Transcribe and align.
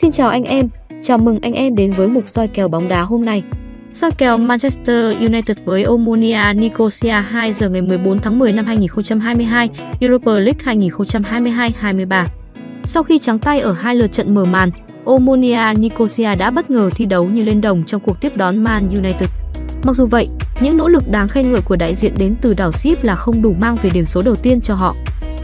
Xin 0.00 0.12
chào 0.12 0.28
anh 0.28 0.44
em, 0.44 0.68
chào 1.02 1.18
mừng 1.18 1.38
anh 1.42 1.52
em 1.52 1.74
đến 1.74 1.92
với 1.92 2.08
mục 2.08 2.28
soi 2.28 2.48
kèo 2.48 2.68
bóng 2.68 2.88
đá 2.88 3.02
hôm 3.02 3.24
nay. 3.24 3.42
Soi 3.92 4.10
kèo 4.10 4.38
Manchester 4.38 5.16
United 5.16 5.56
với 5.64 5.82
Omonia 5.82 6.52
Nicosia 6.54 7.10
2 7.10 7.52
giờ 7.52 7.68
ngày 7.68 7.82
14 7.82 8.18
tháng 8.18 8.38
10 8.38 8.52
năm 8.52 8.66
2022, 8.66 9.68
Europa 10.00 10.32
League 10.32 10.78
2022-23. 10.78 12.24
Sau 12.84 13.02
khi 13.02 13.18
trắng 13.18 13.38
tay 13.38 13.60
ở 13.60 13.72
hai 13.72 13.96
lượt 13.96 14.12
trận 14.12 14.34
mở 14.34 14.44
màn, 14.44 14.70
Omonia 15.04 15.74
Nicosia 15.78 16.34
đã 16.34 16.50
bất 16.50 16.70
ngờ 16.70 16.90
thi 16.96 17.06
đấu 17.06 17.24
như 17.24 17.42
lên 17.42 17.60
đồng 17.60 17.84
trong 17.84 18.00
cuộc 18.00 18.20
tiếp 18.20 18.36
đón 18.36 18.64
Man 18.64 18.88
United. 18.88 19.28
Mặc 19.82 19.92
dù 19.92 20.06
vậy, 20.06 20.28
những 20.60 20.76
nỗ 20.76 20.88
lực 20.88 21.08
đáng 21.10 21.28
khen 21.28 21.52
ngợi 21.52 21.60
của 21.60 21.76
đại 21.76 21.94
diện 21.94 22.14
đến 22.18 22.34
từ 22.40 22.54
đảo 22.54 22.72
Ship 22.72 23.02
là 23.04 23.16
không 23.16 23.42
đủ 23.42 23.54
mang 23.58 23.76
về 23.82 23.90
điểm 23.94 24.06
số 24.06 24.22
đầu 24.22 24.36
tiên 24.36 24.60
cho 24.60 24.74
họ. 24.74 24.96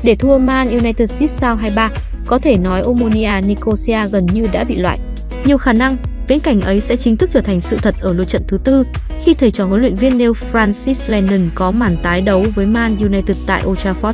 Để 0.03 0.17
thua 0.17 0.39
Man 0.39 0.69
United 0.69 1.11
6 1.11 1.27
sao 1.27 1.57
23, 1.57 1.91
có 2.27 2.39
thể 2.39 2.57
nói 2.57 2.81
Omonia 2.81 3.41
Nicosia 3.41 4.09
gần 4.13 4.27
như 4.27 4.47
đã 4.47 4.65
bị 4.65 4.77
loại. 4.77 4.99
Nhiều 5.45 5.59
khả 5.59 5.73
năng, 5.73 5.97
viễn 6.29 6.41
cảnh 6.41 6.61
ấy 6.61 6.81
sẽ 6.81 6.97
chính 6.97 7.17
thức 7.17 7.31
trở 7.33 7.41
thành 7.41 7.61
sự 7.61 7.77
thật 7.77 7.95
ở 8.01 8.13
lượt 8.13 8.29
trận 8.29 8.43
thứ 8.49 8.59
tư 8.65 8.85
khi 9.25 9.35
thầy 9.35 9.51
trò 9.51 9.67
huấn 9.67 9.81
luyện 9.81 9.97
viên 9.97 10.19
Neil 10.19 10.31
Francis 10.31 11.13
Lennon 11.13 11.49
có 11.55 11.71
màn 11.71 11.97
tái 12.03 12.21
đấu 12.21 12.45
với 12.55 12.67
Man 12.67 12.97
United 12.99 13.37
tại 13.47 13.63
Old 13.67 13.79
Trafford. 13.79 14.13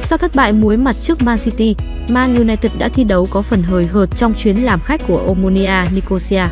Sau 0.00 0.18
thất 0.18 0.34
bại 0.34 0.52
muối 0.52 0.76
mặt 0.76 0.96
trước 1.00 1.22
Man 1.22 1.38
City, 1.38 1.74
Man 2.08 2.34
United 2.34 2.72
đã 2.78 2.88
thi 2.88 3.04
đấu 3.04 3.28
có 3.30 3.42
phần 3.42 3.62
hời 3.62 3.86
hợt 3.86 4.08
trong 4.16 4.34
chuyến 4.34 4.64
làm 4.64 4.80
khách 4.80 5.00
của 5.08 5.18
Omonia 5.28 5.84
Nicosia. 5.94 6.44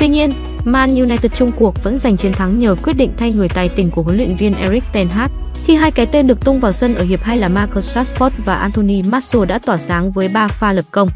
Tuy 0.00 0.08
nhiên, 0.08 0.32
Man 0.64 0.94
United 0.94 1.32
chung 1.34 1.52
cuộc 1.58 1.84
vẫn 1.84 1.98
giành 1.98 2.16
chiến 2.16 2.32
thắng 2.32 2.58
nhờ 2.58 2.74
quyết 2.74 2.96
định 2.96 3.10
thay 3.16 3.30
người 3.30 3.48
tài 3.48 3.68
tình 3.68 3.90
của 3.90 4.02
huấn 4.02 4.16
luyện 4.16 4.36
viên 4.36 4.54
Erik 4.54 4.84
ten 4.92 5.08
Hag 5.08 5.30
khi 5.66 5.74
hai 5.74 5.90
cái 5.90 6.06
tên 6.06 6.26
được 6.26 6.44
tung 6.44 6.60
vào 6.60 6.72
sân 6.72 6.94
ở 6.94 7.04
hiệp 7.04 7.22
2 7.22 7.38
là 7.38 7.48
Marcus 7.48 7.96
Rashford 7.96 8.30
và 8.44 8.54
Anthony 8.54 9.02
Martial 9.02 9.44
đã 9.44 9.58
tỏa 9.58 9.78
sáng 9.78 10.10
với 10.12 10.28
3 10.28 10.48
pha 10.48 10.72
lập 10.72 10.84
công. 10.90 11.08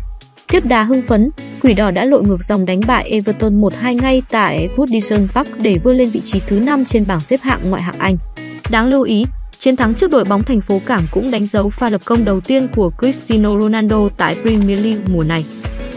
Tiếp 0.48 0.64
đà 0.64 0.82
hưng 0.82 1.02
phấn, 1.02 1.30
Quỷ 1.62 1.74
đỏ 1.74 1.90
đã 1.90 2.04
lội 2.04 2.22
ngược 2.22 2.42
dòng 2.42 2.66
đánh 2.66 2.80
bại 2.86 3.08
Everton 3.10 3.60
1-2 3.60 3.96
ngay 4.02 4.22
tại 4.30 4.68
Goodison 4.76 5.28
Park 5.34 5.48
để 5.58 5.78
vươn 5.84 5.96
lên 5.96 6.10
vị 6.10 6.20
trí 6.20 6.40
thứ 6.46 6.58
5 6.58 6.84
trên 6.84 7.04
bảng 7.08 7.20
xếp 7.20 7.40
hạng 7.42 7.70
ngoại 7.70 7.82
hạng 7.82 7.98
Anh. 7.98 8.16
Đáng 8.70 8.86
lưu 8.86 9.02
ý, 9.02 9.24
chiến 9.58 9.76
thắng 9.76 9.94
trước 9.94 10.10
đội 10.10 10.24
bóng 10.24 10.42
thành 10.42 10.60
phố 10.60 10.80
Cảng 10.86 11.02
cũng 11.10 11.30
đánh 11.30 11.46
dấu 11.46 11.70
pha 11.70 11.90
lập 11.90 12.00
công 12.04 12.24
đầu 12.24 12.40
tiên 12.40 12.68
của 12.76 12.90
Cristiano 12.98 13.60
Ronaldo 13.60 14.08
tại 14.16 14.36
Premier 14.42 14.84
League 14.84 15.02
mùa 15.12 15.24
này. 15.24 15.44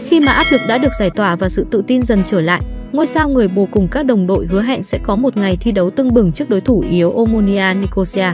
Khi 0.04 0.20
mà 0.20 0.32
áp 0.32 0.44
lực 0.52 0.60
đã 0.68 0.78
được 0.78 0.92
giải 0.98 1.10
tỏa 1.10 1.36
và 1.36 1.48
sự 1.48 1.66
tự 1.70 1.82
tin 1.86 2.02
dần 2.02 2.22
trở 2.26 2.40
lại, 2.40 2.60
ngôi 2.94 3.06
sao 3.06 3.28
người 3.28 3.48
bồ 3.48 3.68
cùng 3.70 3.88
các 3.88 4.06
đồng 4.06 4.26
đội 4.26 4.46
hứa 4.46 4.62
hẹn 4.62 4.82
sẽ 4.82 4.98
có 5.02 5.16
một 5.16 5.36
ngày 5.36 5.56
thi 5.56 5.72
đấu 5.72 5.90
tưng 5.90 6.14
bừng 6.14 6.32
trước 6.32 6.50
đối 6.50 6.60
thủ 6.60 6.84
yếu 6.90 7.12
Omonia 7.12 7.74
Nicosia. 7.74 8.32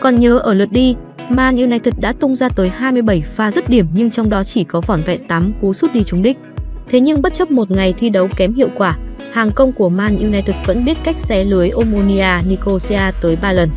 Còn 0.00 0.14
nhớ 0.14 0.38
ở 0.38 0.54
lượt 0.54 0.72
đi, 0.72 0.94
Man 1.28 1.56
United 1.56 1.94
đã 2.00 2.12
tung 2.12 2.34
ra 2.34 2.48
tới 2.48 2.68
27 2.68 3.22
pha 3.22 3.50
dứt 3.50 3.68
điểm 3.68 3.86
nhưng 3.94 4.10
trong 4.10 4.30
đó 4.30 4.44
chỉ 4.44 4.64
có 4.64 4.80
vỏn 4.80 5.02
vẹn 5.02 5.28
8 5.28 5.52
cú 5.60 5.72
sút 5.72 5.92
đi 5.92 6.04
trúng 6.04 6.22
đích. 6.22 6.36
Thế 6.88 7.00
nhưng 7.00 7.22
bất 7.22 7.34
chấp 7.34 7.50
một 7.50 7.70
ngày 7.70 7.92
thi 7.92 8.10
đấu 8.10 8.28
kém 8.36 8.54
hiệu 8.54 8.68
quả, 8.76 8.96
hàng 9.32 9.50
công 9.50 9.72
của 9.72 9.88
Man 9.88 10.18
United 10.18 10.56
vẫn 10.66 10.84
biết 10.84 10.98
cách 11.04 11.18
xé 11.18 11.44
lưới 11.44 11.68
Omonia 11.68 12.42
Nicosia 12.46 13.02
tới 13.20 13.36
3 13.36 13.52
lần. 13.52 13.70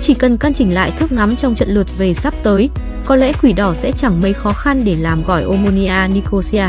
Chỉ 0.00 0.14
cần 0.14 0.36
căn 0.36 0.54
chỉnh 0.54 0.74
lại 0.74 0.92
thước 0.98 1.12
ngắm 1.12 1.36
trong 1.36 1.54
trận 1.54 1.68
lượt 1.68 1.86
về 1.98 2.14
sắp 2.14 2.34
tới, 2.42 2.70
có 3.04 3.16
lẽ 3.16 3.32
quỷ 3.42 3.52
đỏ 3.52 3.74
sẽ 3.74 3.92
chẳng 3.92 4.20
mấy 4.20 4.32
khó 4.32 4.52
khăn 4.52 4.82
để 4.84 4.96
làm 4.96 5.22
gỏi 5.22 5.42
Omonia 5.42 6.08
Nicosia. 6.14 6.64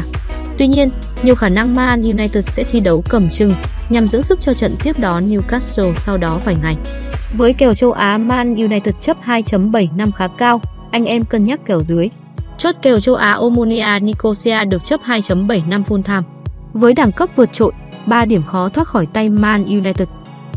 Tuy 0.58 0.68
nhiên, 0.68 0.90
nhiều 1.24 1.36
khả 1.36 1.50
năng 1.50 1.76
Man 1.76 2.02
United 2.02 2.46
sẽ 2.46 2.64
thi 2.64 2.80
đấu 2.80 3.04
cầm 3.10 3.30
chừng 3.30 3.54
nhằm 3.90 4.08
dưỡng 4.08 4.24
sức 4.24 4.42
cho 4.42 4.54
trận 4.54 4.76
tiếp 4.84 5.00
đón 5.00 5.30
Newcastle 5.30 5.96
sau 5.96 6.18
đó 6.18 6.40
vài 6.46 6.56
ngày. 6.62 6.78
Với 7.34 7.54
kèo 7.54 7.74
châu 7.74 7.92
Á 7.92 8.18
Man 8.18 8.56
United 8.56 8.96
chấp 9.00 9.18
2.75 9.26 10.12
khá 10.12 10.28
cao, 10.28 10.62
anh 10.92 11.06
em 11.06 11.22
cân 11.22 11.46
nhắc 11.46 11.60
kèo 11.66 11.82
dưới. 11.82 12.10
Chốt 12.58 12.76
kèo 12.82 13.00
châu 13.00 13.16
Á 13.16 13.32
Omonia 13.34 14.00
Nicosia 14.02 14.66
được 14.66 14.86
chấp 14.86 15.02
2.75 15.06 15.84
full 15.84 16.02
time. 16.02 16.22
Với 16.74 16.94
đẳng 16.94 17.12
cấp 17.12 17.30
vượt 17.36 17.50
trội, 17.54 17.72
3 18.06 18.26
điểm 18.26 18.44
khó 18.48 18.70
thoát 18.70 18.88
khỏi 18.88 19.06
tay 19.14 19.30
Man 19.30 19.66
United. 19.66 20.08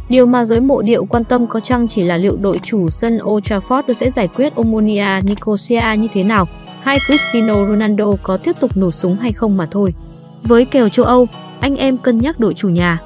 Điều 0.08 0.26
mà 0.26 0.44
giới 0.44 0.60
mộ 0.60 0.82
điệu 0.82 1.04
quan 1.04 1.24
tâm 1.24 1.46
có 1.46 1.60
chăng 1.60 1.88
chỉ 1.88 2.02
là 2.02 2.16
liệu 2.16 2.36
đội 2.36 2.58
chủ 2.62 2.90
sân 2.90 3.18
Old 3.24 3.44
Trafford 3.44 3.92
sẽ 3.92 4.10
giải 4.10 4.28
quyết 4.28 4.54
Omonia 4.54 5.20
Nicosia 5.22 5.82
như 5.98 6.08
thế 6.12 6.22
nào, 6.22 6.48
hay 6.82 6.98
Cristiano 7.06 7.54
Ronaldo 7.54 8.06
có 8.22 8.36
tiếp 8.36 8.56
tục 8.60 8.76
nổ 8.76 8.90
súng 8.90 9.16
hay 9.16 9.32
không 9.32 9.56
mà 9.56 9.66
thôi. 9.70 9.94
Với 10.44 10.64
kèo 10.64 10.88
châu 10.88 11.06
Âu, 11.06 11.28
anh 11.60 11.76
em 11.76 11.98
cân 11.98 12.18
nhắc 12.18 12.40
đội 12.40 12.54
chủ 12.54 12.68
nhà. 12.68 13.00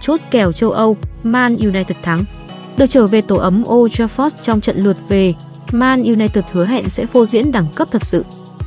Chốt 0.00 0.20
kèo 0.30 0.52
châu 0.52 0.70
Âu, 0.70 0.96
Man 1.22 1.56
United 1.56 1.96
thắng. 2.02 2.24
Được 2.76 2.86
trở 2.86 3.06
về 3.06 3.20
tổ 3.20 3.36
ấm 3.36 3.64
Old 3.68 3.92
Trafford 3.92 4.30
trong 4.42 4.60
trận 4.60 4.78
lượt 4.78 4.96
về, 5.08 5.34
Man 5.72 6.02
United 6.02 6.44
hứa 6.52 6.66
hẹn 6.66 6.88
sẽ 6.88 7.06
phô 7.06 7.26
diễn 7.26 7.52
đẳng 7.52 7.66
cấp 7.74 7.88
thật 7.90 8.04
sự. 8.04 8.24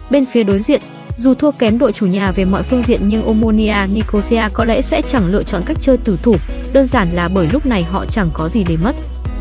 Bên 0.09 0.25
phía 0.25 0.43
đối 0.43 0.59
diện, 0.59 0.81
dù 1.17 1.33
thua 1.33 1.51
kém 1.51 1.77
đội 1.77 1.91
chủ 1.91 2.05
nhà 2.05 2.31
về 2.31 2.45
mọi 2.45 2.63
phương 2.63 2.81
diện 2.81 3.01
nhưng 3.07 3.25
Omonia 3.25 3.87
Nicosia 3.93 4.43
có 4.53 4.65
lẽ 4.65 4.81
sẽ 4.81 5.01
chẳng 5.01 5.27
lựa 5.27 5.43
chọn 5.43 5.63
cách 5.65 5.77
chơi 5.81 5.97
tử 5.97 6.17
thủ, 6.23 6.35
đơn 6.73 6.85
giản 6.85 7.09
là 7.13 7.27
bởi 7.27 7.47
lúc 7.53 7.65
này 7.65 7.83
họ 7.83 8.05
chẳng 8.05 8.29
có 8.33 8.49
gì 8.49 8.63
để 8.63 8.77
mất. 8.77 8.95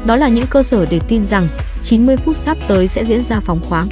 Đó 0.07 0.17
là 0.17 0.29
những 0.29 0.47
cơ 0.47 0.63
sở 0.63 0.87
để 0.87 1.01
tin 1.09 1.25
rằng 1.25 1.49
90 1.83 2.17
phút 2.17 2.37
sắp 2.37 2.59
tới 2.69 2.89
sẽ 2.89 3.05
diễn 3.05 3.23
ra 3.23 3.41
phóng 3.41 3.61
khoáng. 3.69 3.89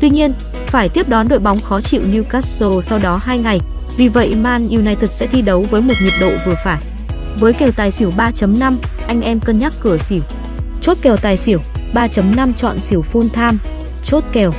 Tuy 0.00 0.10
nhiên, 0.10 0.34
phải 0.66 0.88
tiếp 0.88 1.08
đón 1.08 1.28
đội 1.28 1.38
bóng 1.38 1.60
khó 1.60 1.80
chịu 1.80 2.02
Newcastle 2.12 2.80
sau 2.80 2.98
đó 2.98 3.16
2 3.16 3.38
ngày, 3.38 3.60
vì 3.96 4.08
vậy 4.08 4.32
Man 4.36 4.68
United 4.68 5.10
sẽ 5.10 5.26
thi 5.26 5.42
đấu 5.42 5.66
với 5.70 5.80
một 5.80 5.94
nhiệt 6.02 6.12
độ 6.20 6.30
vừa 6.46 6.54
phải. 6.64 6.78
Với 7.40 7.52
kèo 7.52 7.70
tài 7.76 7.90
xỉu 7.90 8.12
3.5, 8.16 8.76
anh 9.06 9.22
em 9.22 9.40
cân 9.40 9.58
nhắc 9.58 9.72
cửa 9.80 9.98
xỉu. 9.98 10.22
Chốt 10.80 10.98
kèo 11.02 11.16
tài 11.16 11.36
xỉu 11.36 11.58
3.5 11.94 12.52
chọn 12.52 12.80
xỉu 12.80 13.04
full 13.12 13.28
time. 13.28 13.58
Chốt 14.04 14.24
kèo. 14.32 14.52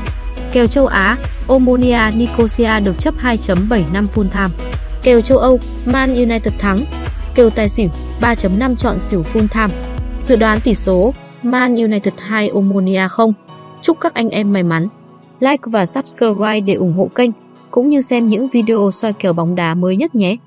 Kèo 0.52 0.68
châu 0.68 0.86
Á, 0.86 1.18
Omonia 1.48 2.00
Nicosia 2.16 2.80
được 2.80 3.00
chấp 3.00 3.14
2.75 3.24 4.08
full 4.16 4.30
time. 4.30 4.50
Kèo 5.04 5.22
châu 5.22 5.38
Âu, 5.38 5.60
Man 5.86 6.14
United 6.14 6.54
thắng. 6.60 6.86
Kèo 7.36 7.50
tài 7.50 7.70
xỉu 7.70 7.90
3.5 8.22 8.76
chọn 8.76 9.00
xỉu 9.00 9.26
full 9.34 9.48
time. 9.48 9.82
Dự 10.22 10.36
đoán 10.36 10.60
tỷ 10.60 10.76
số 10.76 11.14
Man 11.44 11.76
United 11.76 12.14
2 12.18 12.50
Omonia 12.50 13.08
0. 13.10 13.34
Chúc 13.82 13.98
các 14.02 14.14
anh 14.14 14.30
em 14.30 14.54
may 14.54 14.64
mắn. 14.64 14.88
Like 15.40 15.64
và 15.66 15.86
subscribe 15.86 16.60
để 16.60 16.74
ủng 16.74 16.94
hộ 16.98 17.10
kênh 17.16 17.32
cũng 17.78 17.90
như 17.90 18.02
xem 18.02 18.28
những 18.28 18.48
video 18.48 18.92
soi 18.92 19.14
kèo 19.14 19.34
bóng 19.34 19.56
đá 19.56 19.74
mới 19.76 19.96
nhất 19.96 20.16
nhé. 20.16 20.38